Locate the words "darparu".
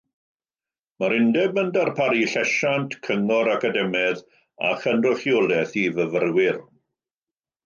1.75-2.23